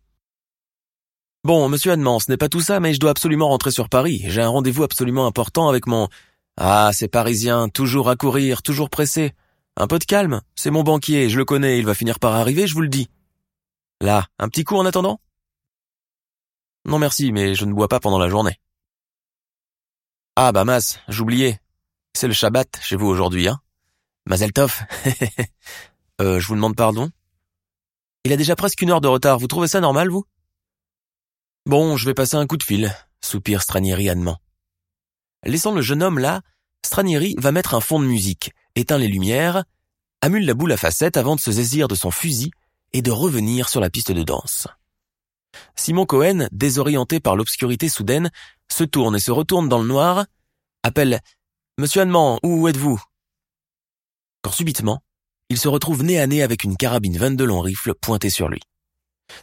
[1.46, 4.24] Bon, monsieur Adman, ce n'est pas tout ça, mais je dois absolument rentrer sur Paris.
[4.26, 6.10] J'ai un rendez-vous absolument important avec mon...
[6.58, 9.34] Ah, c'est parisien, toujours à courir, toujours pressé.
[9.78, 12.68] Un peu de calme, c'est mon banquier, je le connais, il va finir par arriver,
[12.68, 13.10] je vous le dis.
[14.02, 15.22] Là, un petit coup en attendant?
[16.84, 18.60] Non merci, mais je ne bois pas pendant la journée.
[20.36, 21.62] Ah bah mas, j'oubliais.
[22.14, 23.60] C'est le Shabbat chez vous aujourd'hui, hein?
[24.26, 24.82] Mazeltov.
[26.22, 27.10] euh, je vous demande pardon
[28.26, 30.26] Il a déjà presque une heure de retard, vous trouvez ça normal, vous?
[31.66, 34.38] Bon, je vais passer un coup de fil, soupire Stranieri adement.
[35.46, 36.42] Laissant le jeune homme là,
[36.86, 39.64] Stranieri va mettre un fond de musique, éteint les lumières,
[40.22, 42.52] amule la boule à facettes avant de se saisir de son fusil
[42.94, 44.68] et de revenir sur la piste de danse.
[45.76, 48.32] Simon Cohen, désorienté par l'obscurité soudaine,
[48.72, 50.26] se tourne et se retourne dans le noir,
[50.84, 51.22] appelle
[51.80, 53.02] Monsieur Annement, où êtes-vous?
[54.42, 55.00] Quand subitement,
[55.48, 58.60] il se retrouve nez à nez avec une carabine 22 long rifle pointée sur lui.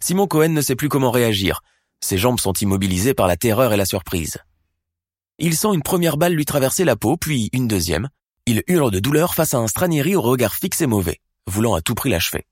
[0.01, 1.62] Simon Cohen ne sait plus comment réagir,
[2.03, 4.37] ses jambes sont immobilisées par la terreur et la surprise.
[5.38, 8.11] Il sent une première balle lui traverser la peau, puis une deuxième.
[8.44, 11.81] Il hurle de douleur face à un Stranieri au regard fixe et mauvais, voulant à
[11.81, 12.44] tout prix l'achever.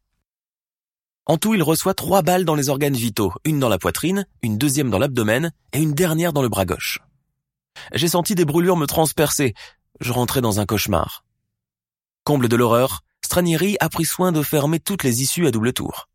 [1.26, 4.56] En tout, il reçoit trois balles dans les organes vitaux, une dans la poitrine, une
[4.56, 7.00] deuxième dans l'abdomen et une dernière dans le bras gauche.
[7.92, 9.54] J'ai senti des brûlures me transpercer.
[10.00, 11.24] Je rentrais dans un cauchemar.
[12.24, 16.08] Comble de l'horreur, Stranieri a pris soin de fermer toutes les issues à double tour.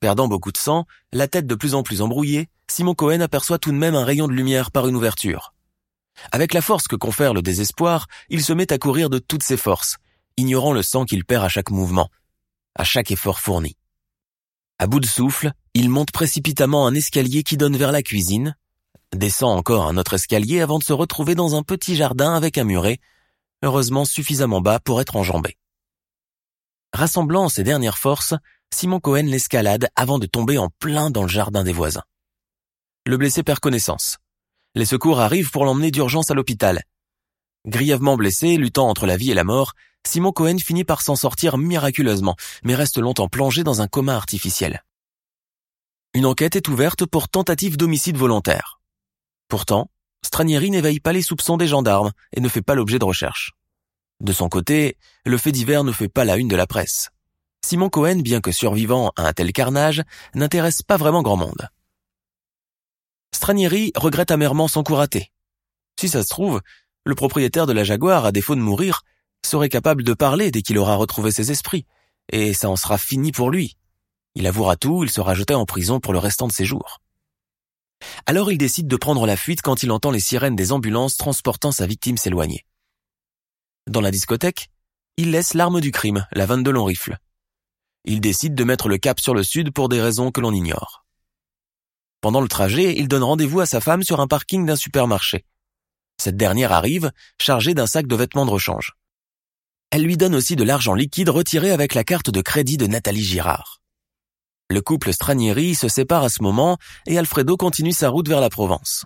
[0.00, 3.72] Perdant beaucoup de sang, la tête de plus en plus embrouillée, Simon Cohen aperçoit tout
[3.72, 5.54] de même un rayon de lumière par une ouverture.
[6.32, 9.56] Avec la force que confère le désespoir, il se met à courir de toutes ses
[9.56, 9.96] forces,
[10.36, 12.08] ignorant le sang qu'il perd à chaque mouvement,
[12.74, 13.76] à chaque effort fourni.
[14.78, 18.56] À bout de souffle, il monte précipitamment un escalier qui donne vers la cuisine,
[19.14, 22.64] descend encore un autre escalier avant de se retrouver dans un petit jardin avec un
[22.64, 22.98] muret,
[23.62, 25.56] heureusement suffisamment bas pour être enjambé.
[26.92, 28.34] Rassemblant ses dernières forces,
[28.72, 32.04] Simon Cohen l'escalade avant de tomber en plein dans le jardin des voisins.
[33.06, 34.18] Le blessé perd connaissance.
[34.74, 36.82] Les secours arrivent pour l'emmener d'urgence à l'hôpital.
[37.66, 39.74] Grièvement blessé, luttant entre la vie et la mort,
[40.06, 44.84] Simon Cohen finit par s'en sortir miraculeusement, mais reste longtemps plongé dans un coma artificiel.
[46.14, 48.80] Une enquête est ouverte pour tentative d'homicide volontaire.
[49.48, 49.90] Pourtant,
[50.22, 53.52] Stranieri n'éveille pas les soupçons des gendarmes et ne fait pas l'objet de recherche.
[54.20, 57.10] De son côté, le fait divers ne fait pas la une de la presse.
[57.64, 60.02] Simon Cohen, bien que survivant à un tel carnage,
[60.34, 61.68] n'intéresse pas vraiment grand monde.
[63.34, 65.32] Stranieri regrette amèrement son coup raté.
[65.98, 66.60] Si ça se trouve,
[67.04, 69.02] le propriétaire de la Jaguar, à défaut de mourir,
[69.44, 71.86] serait capable de parler dès qu'il aura retrouvé ses esprits,
[72.30, 73.76] et ça en sera fini pour lui.
[74.34, 77.00] Il avouera tout, il sera jeté en prison pour le restant de ses jours.
[78.26, 81.72] Alors il décide de prendre la fuite quand il entend les sirènes des ambulances transportant
[81.72, 82.64] sa victime s'éloigner.
[83.86, 84.70] Dans la discothèque,
[85.16, 87.18] il laisse l'arme du crime, la 22 long rifle.
[88.04, 91.04] Il décide de mettre le cap sur le sud pour des raisons que l'on ignore.
[92.20, 95.44] Pendant le trajet, il donne rendez-vous à sa femme sur un parking d'un supermarché.
[96.18, 98.94] Cette dernière arrive, chargée d'un sac de vêtements de rechange.
[99.90, 103.22] Elle lui donne aussi de l'argent liquide retiré avec la carte de crédit de Nathalie
[103.22, 103.80] Girard.
[104.70, 108.48] Le couple Stranieri se sépare à ce moment et Alfredo continue sa route vers la
[108.48, 109.04] Provence.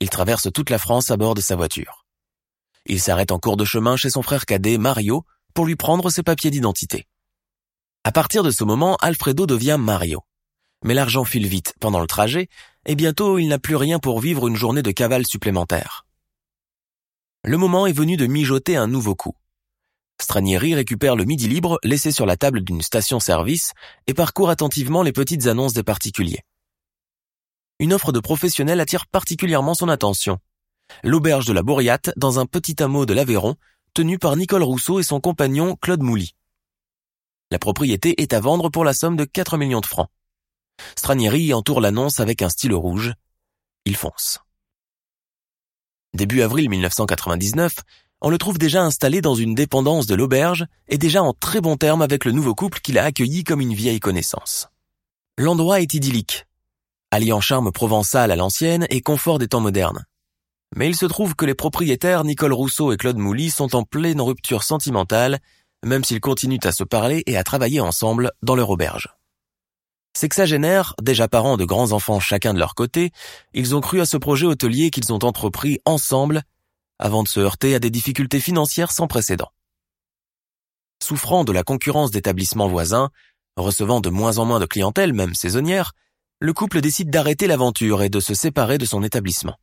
[0.00, 2.06] Il traverse toute la France à bord de sa voiture.
[2.86, 6.22] Il s'arrête en cours de chemin chez son frère cadet Mario pour lui prendre ses
[6.22, 7.06] papiers d'identité.
[8.04, 10.22] À partir de ce moment, Alfredo devient Mario.
[10.82, 12.48] Mais l'argent file vite pendant le trajet,
[12.86, 16.06] et bientôt il n'a plus rien pour vivre une journée de cavale supplémentaire.
[17.44, 19.34] Le moment est venu de mijoter un nouveau coup.
[20.20, 23.72] Stranieri récupère le midi libre laissé sur la table d'une station-service
[24.06, 26.44] et parcourt attentivement les petites annonces des particuliers.
[27.78, 30.38] Une offre de professionnel attire particulièrement son attention.
[31.02, 33.56] L'auberge de la Bourriate dans un petit hameau de l'Aveyron,
[33.94, 36.34] tenu par Nicole Rousseau et son compagnon Claude Mouly.
[37.50, 40.10] La propriété est à vendre pour la somme de 4 millions de francs.
[40.96, 43.14] Stranieri entoure l'annonce avec un stylo rouge.
[43.86, 44.38] Il fonce.
[46.12, 47.76] Début avril 1999,
[48.20, 51.76] on le trouve déjà installé dans une dépendance de l'auberge et déjà en très bon
[51.76, 54.68] terme avec le nouveau couple qu'il a accueilli comme une vieille connaissance.
[55.38, 56.46] L'endroit est idyllique,
[57.10, 60.04] alliant charme provençal à l'ancienne et confort des temps modernes.
[60.76, 64.20] Mais il se trouve que les propriétaires Nicole Rousseau et Claude Mouly sont en pleine
[64.20, 65.40] rupture sentimentale
[65.84, 69.08] même s'ils continuent à se parler et à travailler ensemble dans leur auberge.
[70.16, 73.12] Sexagénaires, déjà parents de grands enfants chacun de leur côté,
[73.54, 76.42] ils ont cru à ce projet hôtelier qu'ils ont entrepris ensemble
[77.00, 79.50] avant de se heurter à des difficultés financières sans précédent.
[81.02, 83.10] Souffrant de la concurrence d'établissements voisins,
[83.56, 85.92] recevant de moins en moins de clientèle, même saisonnière,
[86.38, 89.56] le couple décide d'arrêter l'aventure et de se séparer de son établissement.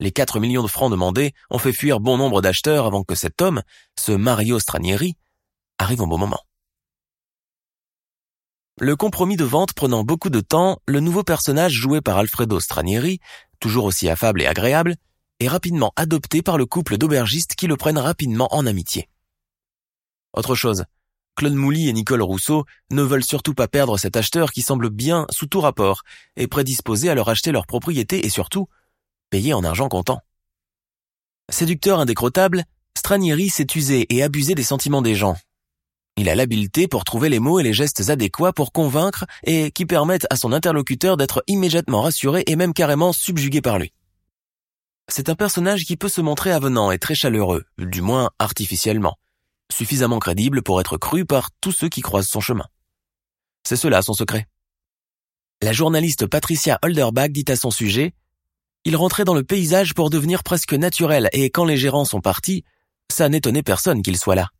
[0.00, 3.40] Les 4 millions de francs demandés ont fait fuir bon nombre d'acheteurs avant que cet
[3.40, 3.62] homme,
[3.98, 5.16] ce Mario Stranieri,
[5.78, 6.40] arrive au bon moment.
[8.80, 13.18] Le compromis de vente prenant beaucoup de temps, le nouveau personnage joué par Alfredo Stranieri,
[13.58, 14.94] toujours aussi affable et agréable,
[15.40, 19.08] est rapidement adopté par le couple d'aubergistes qui le prennent rapidement en amitié.
[20.32, 20.84] Autre chose,
[21.36, 25.26] Claude Mouly et Nicole Rousseau ne veulent surtout pas perdre cet acheteur qui semble bien
[25.30, 26.02] sous tout rapport
[26.36, 28.68] et prédisposé à leur acheter leur propriété et surtout
[29.30, 30.20] payer en argent comptant.
[31.50, 32.64] Séducteur indécrottable,
[32.96, 35.36] Stranieri s'est usé et abusé des sentiments des gens.
[36.16, 39.86] Il a l'habileté pour trouver les mots et les gestes adéquats pour convaincre et qui
[39.86, 43.92] permettent à son interlocuteur d'être immédiatement rassuré et même carrément subjugué par lui.
[45.18, 49.16] C'est un personnage qui peut se montrer avenant et très chaleureux, du moins artificiellement,
[49.68, 52.66] suffisamment crédible pour être cru par tous ceux qui croisent son chemin.
[53.64, 54.46] C'est cela son secret.
[55.60, 58.14] La journaliste Patricia Holderbach dit à son sujet
[58.84, 62.62] Il rentrait dans le paysage pour devenir presque naturel et quand les gérants sont partis,
[63.10, 64.50] ça n'étonnait personne qu'il soit là.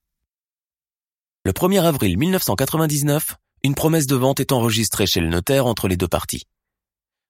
[1.44, 5.97] Le 1er avril 1999, une promesse de vente est enregistrée chez le notaire entre les
[5.97, 6.49] deux parties.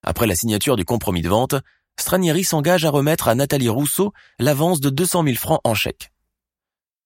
[0.02, 1.56] Après la signature du compromis de vente,
[1.98, 6.12] Stranieri s'engage à remettre à Nathalie Rousseau l'avance de 200 000 francs en chèque.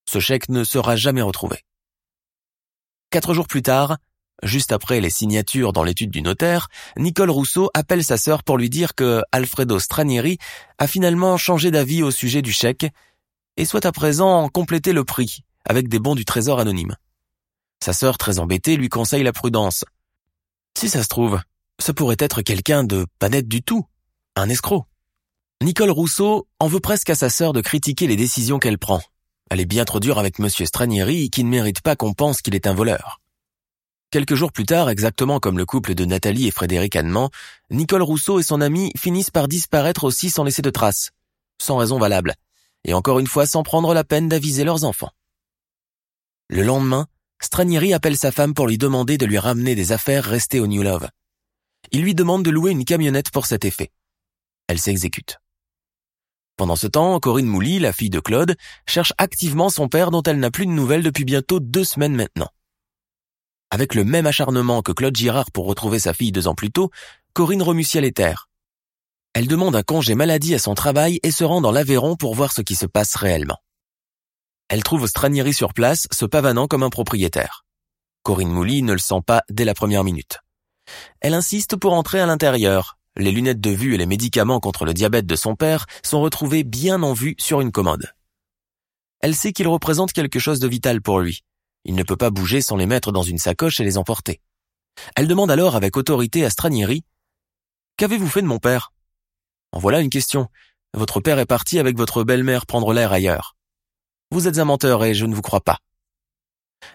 [0.08, 1.64] Ce chèque ne sera jamais retrouvé.
[3.10, 3.96] Quatre jours plus tard,
[4.42, 8.70] juste après les signatures dans l'étude du notaire, Nicole Rousseau appelle sa sœur pour lui
[8.70, 10.38] dire que Alfredo Stranieri
[10.78, 12.86] a finalement changé d'avis au sujet du chèque
[13.56, 16.96] et souhaite à présent compléter le prix avec des bons du trésor anonyme.
[17.82, 19.84] Sa sœur, très embêtée, lui conseille la prudence.
[20.78, 21.40] Si ça se trouve,
[21.80, 23.86] ce pourrait être quelqu'un de pas net du tout,
[24.36, 24.86] un escroc.
[25.62, 29.02] Nicole Rousseau en veut presque à sa sœur de critiquer les décisions qu'elle prend.
[29.50, 32.54] Elle est bien trop dure avec Monsieur Stranieri qui ne mérite pas qu'on pense qu'il
[32.54, 33.20] est un voleur.
[34.10, 37.30] Quelques jours plus tard, exactement comme le couple de Nathalie et Frédéric Annement,
[37.70, 41.10] Nicole Rousseau et son ami finissent par disparaître aussi sans laisser de traces,
[41.60, 42.34] sans raison valable,
[42.84, 45.12] et encore une fois sans prendre la peine d'aviser leurs enfants.
[46.48, 47.06] Le lendemain,
[47.40, 50.82] Stranieri appelle sa femme pour lui demander de lui ramener des affaires restées au New
[50.82, 51.08] Love.
[51.90, 53.90] Il lui demande de louer une camionnette pour cet effet.
[54.68, 55.38] Elle s'exécute.
[56.56, 60.38] Pendant ce temps, Corinne Mouly, la fille de Claude, cherche activement son père dont elle
[60.38, 62.50] n'a plus de nouvelles depuis bientôt deux semaines maintenant.
[63.70, 66.90] Avec le même acharnement que Claude Girard pour retrouver sa fille deux ans plus tôt,
[67.32, 68.34] Corinne remue ciel et.
[69.34, 72.52] Elle demande un congé maladie à son travail et se rend dans l'Aveyron pour voir
[72.52, 73.58] ce qui se passe réellement.
[74.68, 77.64] Elle trouve Stranieri sur place, se pavanant comme un propriétaire.
[78.22, 80.38] Corinne Mouly ne le sent pas dès la première minute.
[81.20, 84.94] Elle insiste pour entrer à l'intérieur, les lunettes de vue et les médicaments contre le
[84.94, 88.12] diabète de son père sont retrouvés bien en vue sur une commode.
[89.20, 91.44] Elle sait qu'il représente quelque chose de vital pour lui.
[91.84, 94.40] Il ne peut pas bouger sans les mettre dans une sacoche et les emporter.
[95.16, 97.04] Elle demande alors avec autorité à Stranieri
[97.96, 98.92] Qu'avez-vous fait de mon père?
[99.72, 100.48] En voilà une question.
[100.94, 103.56] Votre père est parti avec votre belle-mère prendre l'air ailleurs.
[104.30, 105.78] Vous êtes un menteur et je ne vous crois pas.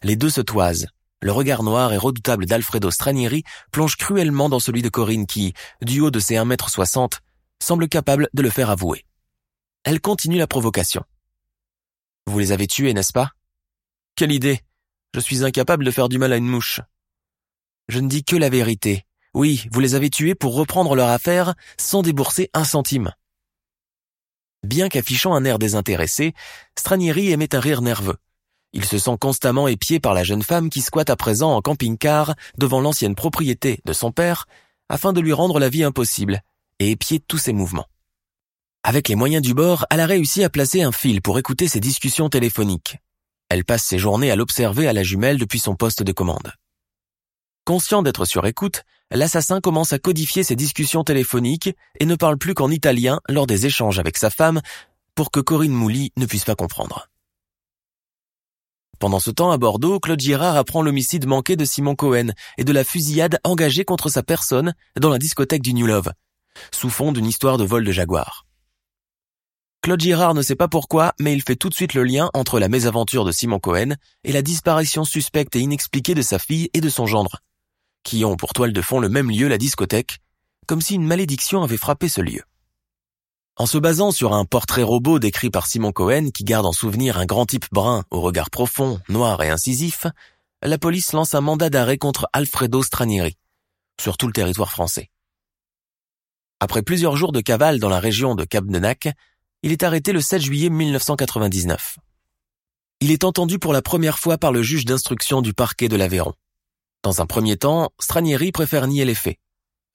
[0.04, 0.88] Les deux se toisent.
[1.22, 6.00] Le regard noir et redoutable d'Alfredo Stranieri plonge cruellement dans celui de Corinne qui, du
[6.00, 7.20] haut de ses 1m60,
[7.60, 9.04] semble capable de le faire avouer.
[9.84, 11.04] Elle continue la provocation.
[12.28, 13.32] Vous les avez tués, n'est-ce pas?
[14.16, 14.62] Quelle idée
[15.16, 16.82] Je suis incapable de faire du mal à une mouche.
[17.88, 19.06] Je ne dis que la vérité.
[19.34, 23.12] Oui, vous les avez tués pour reprendre leur affaire sans débourser un centime.
[24.64, 26.34] Bien qu'affichant un air désintéressé,
[26.78, 28.18] Stranieri émet un rire nerveux.
[28.74, 32.36] Il se sent constamment épié par la jeune femme qui squatte à présent en camping-car
[32.58, 34.46] devant l'ancienne propriété de son père
[34.90, 36.42] afin de lui rendre la vie impossible
[36.80, 37.88] et épier tous ses mouvements.
[38.84, 41.80] Avec les moyens du bord, elle a réussi à placer un fil pour écouter ses
[41.80, 42.98] discussions téléphoniques.
[43.50, 46.54] Elle passe ses journées à l'observer à la jumelle depuis son poste de commande.
[47.66, 52.54] Conscient d'être sur écoute, l'assassin commence à codifier ses discussions téléphoniques et ne parle plus
[52.54, 54.62] qu'en italien lors des échanges avec sa femme
[55.16, 57.10] pour que Corinne Mouly ne puisse pas comprendre.
[59.00, 62.72] Pendant ce temps, à Bordeaux, Claude Girard apprend l'homicide manqué de Simon Cohen et de
[62.74, 66.12] la fusillade engagée contre sa personne dans la discothèque du New Love,
[66.72, 68.46] sous fond d'une histoire de vol de Jaguar.
[69.84, 72.60] Claude Girard ne sait pas pourquoi, mais il fait tout de suite le lien entre
[72.60, 76.82] la mésaventure de Simon Cohen et la disparition suspecte et inexpliquée de sa fille et
[76.82, 77.42] de son gendre,
[78.04, 80.18] qui ont pour toile de fond le même lieu, la discothèque,
[80.66, 82.42] comme si une malédiction avait frappé ce lieu.
[83.60, 87.18] En se basant sur un portrait robot décrit par Simon Cohen qui garde en souvenir
[87.18, 90.06] un grand type brun au regard profond, noir et incisif,
[90.62, 93.36] la police lance un mandat d'arrêt contre Alfredo Stranieri,
[94.00, 95.10] sur tout le territoire français.
[96.60, 98.66] Après plusieurs jours de cavale dans la région de Cap
[99.64, 101.98] il est arrêté le 7 juillet 1999.
[103.00, 106.34] Il est entendu pour la première fois par le juge d'instruction du parquet de l'Aveyron.
[107.02, 109.40] Dans un premier temps, Stranieri préfère nier les faits.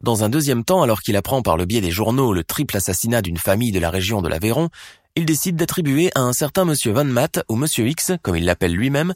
[0.03, 3.23] Dans un deuxième temps, alors qu'il apprend par le biais des journaux le triple assassinat
[3.23, 4.69] d'une famille de la région de l'Aveyron,
[5.15, 8.75] il décide d'attribuer à un certain monsieur Van Matt, ou monsieur X, comme il l'appelle
[8.75, 9.15] lui-même,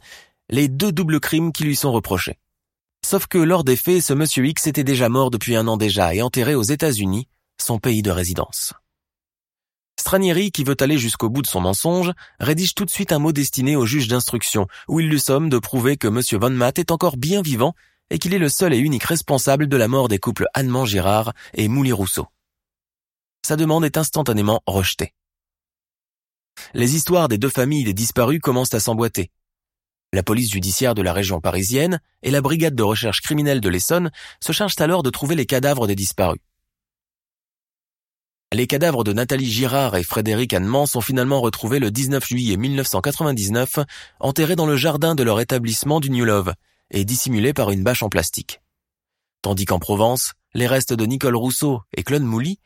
[0.49, 2.39] les deux doubles crimes qui lui sont reprochés.
[3.05, 6.15] Sauf que lors des faits, ce monsieur X était déjà mort depuis un an déjà
[6.15, 7.27] et enterré aux États-Unis,
[7.61, 8.73] son pays de résidence.
[9.99, 13.33] Stranieri, qui veut aller jusqu'au bout de son mensonge, rédige tout de suite un mot
[13.33, 16.21] destiné au juge d'instruction, où il lui somme de prouver que M.
[16.41, 17.75] Von Matt est encore bien vivant
[18.11, 21.33] et qu'il est le seul et unique responsable de la mort des couples Annement Girard
[21.55, 22.27] et Mouli Rousseau.
[23.45, 25.15] Sa demande est instantanément rejetée.
[26.75, 29.31] Les histoires des deux familles des disparus commencent à s'emboîter.
[30.13, 34.11] La police judiciaire de la région parisienne et la brigade de recherche criminelle de l'Essonne
[34.41, 36.41] se chargent alors de trouver les cadavres des disparus.
[38.53, 43.81] Les cadavres de Nathalie Girard et Frédéric Annement sont finalement retrouvés le 19 juillet 1999,
[44.21, 46.55] enterrés dans le jardin de leur établissement du New Love
[46.91, 48.61] et dissimulés par une bâche en plastique.
[49.43, 52.59] Tandis qu'en Provence, les restes de Nicole Rousseau et Claude Mouly,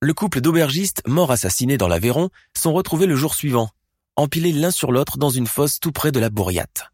[0.00, 3.70] le couple d'aubergistes morts assassinés dans l'Aveyron, sont retrouvés le jour suivant,
[4.16, 6.90] empilés l'un sur l'autre dans une fosse tout près de la Bourriate.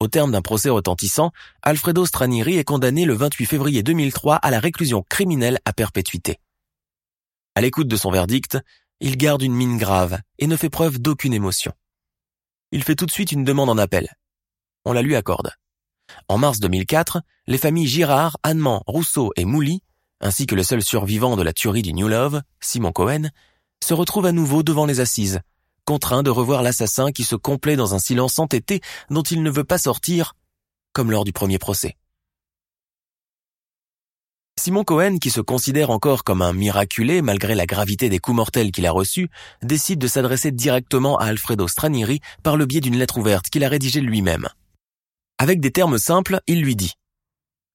[0.00, 1.30] Au terme d'un procès retentissant,
[1.62, 6.38] Alfredo Stranieri est condamné le 28 février 2003 à la réclusion criminelle à perpétuité.
[7.54, 8.58] À l'écoute de son verdict,
[9.00, 11.72] il garde une mine grave et ne fait preuve d'aucune émotion.
[12.72, 14.14] Il fait tout de suite une demande en appel.
[14.84, 15.52] On la lui accorde.
[16.28, 19.82] En mars 2004, les familles Girard, Annement, Rousseau et Mouly,
[20.20, 23.28] ainsi que le seul survivant de la tuerie du New Love, Simon Cohen,
[23.82, 25.40] se retrouvent à nouveau devant les assises,
[25.84, 28.80] contraints de revoir l'assassin qui se complaît dans un silence entêté
[29.10, 30.34] dont il ne veut pas sortir,
[30.92, 31.96] comme lors du premier procès.
[34.58, 38.70] Simon Cohen, qui se considère encore comme un miraculé malgré la gravité des coups mortels
[38.70, 39.28] qu'il a reçus,
[39.62, 43.68] décide de s'adresser directement à Alfredo Stranieri par le biais d'une lettre ouverte qu'il a
[43.68, 44.48] rédigée lui-même.
[45.44, 46.86] Avec des termes simples, il lui dit⁇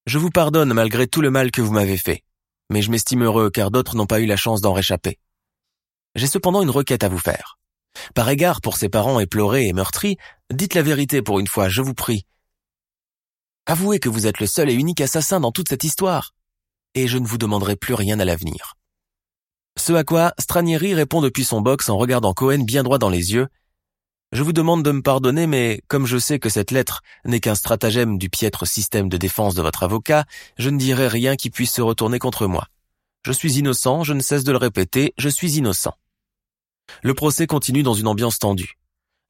[0.07, 2.23] Je vous pardonne malgré tout le mal que vous m'avez fait,
[2.71, 5.19] mais je m'estime heureux car d'autres n'ont pas eu la chance d'en réchapper.
[6.15, 7.59] J'ai cependant une requête à vous faire.
[8.15, 10.17] Par égard pour ses parents éplorés et meurtris,
[10.51, 12.25] dites la vérité pour une fois, je vous prie.
[13.67, 16.33] Avouez que vous êtes le seul et unique assassin dans toute cette histoire
[16.95, 18.77] et je ne vous demanderai plus rien à l'avenir.
[19.77, 23.33] Ce à quoi Stranieri répond depuis son box en regardant Cohen bien droit dans les
[23.33, 23.47] yeux.
[24.31, 27.55] Je vous demande de me pardonner, mais comme je sais que cette lettre n'est qu'un
[27.55, 30.25] stratagème du piètre système de défense de votre avocat,
[30.59, 32.67] je ne dirai rien qui puisse se retourner contre moi.
[33.25, 35.95] Je suis innocent, je ne cesse de le répéter, je suis innocent.
[37.01, 38.77] Le procès continue dans une ambiance tendue.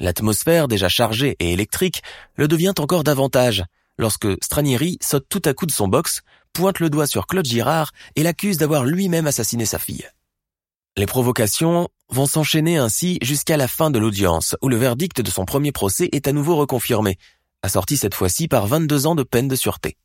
[0.01, 2.03] L'atmosphère, déjà chargée et électrique,
[2.35, 3.63] le devient encore davantage,
[3.97, 7.91] lorsque Stranieri saute tout à coup de son box, pointe le doigt sur Claude Girard
[8.17, 10.09] et l'accuse d'avoir lui-même assassiné sa fille.
[10.99, 15.45] Les provocations vont s'enchaîner ainsi jusqu'à la fin de l'audience, où le verdict de son
[15.45, 17.17] premier procès est à nouveau reconfirmé,
[17.63, 19.95] assorti cette fois-ci par 22 ans de peine de sûreté.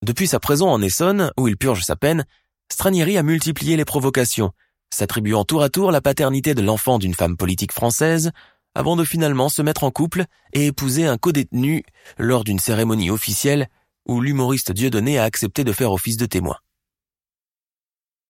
[0.00, 2.24] Depuis sa prison en Essonne, où il purge sa peine,
[2.72, 4.52] Stranieri a multiplié les provocations,
[4.88, 8.30] s'attribuant tour à tour la paternité de l'enfant d'une femme politique française,
[8.74, 11.84] avant de finalement se mettre en couple et épouser un codétenu
[12.16, 13.68] lors d'une cérémonie officielle
[14.08, 16.56] où l'humoriste Dieudonné a accepté de faire office de témoin.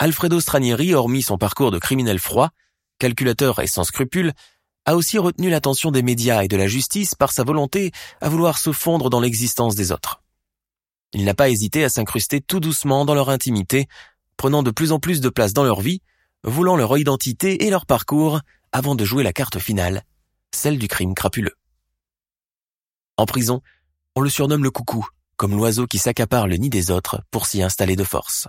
[0.02, 2.52] Alfredo Stranieri, hormis son parcours de criminel froid,
[2.98, 4.32] calculateur et sans scrupules,
[4.86, 7.92] a aussi retenu l'attention des médias et de la justice par sa volonté
[8.22, 10.22] à vouloir se fondre dans l'existence des autres.
[11.12, 13.88] Il n'a pas hésité à s'incruster tout doucement dans leur intimité,
[14.38, 16.00] prenant de plus en plus de place dans leur vie,
[16.44, 18.40] voulant leur identité et leur parcours
[18.72, 20.04] avant de jouer la carte finale,
[20.50, 21.56] celle du crime crapuleux.
[23.18, 23.60] En prison,
[24.16, 27.62] on le surnomme le coucou, comme l'oiseau qui s'accapare le nid des autres pour s'y
[27.62, 28.48] installer de force.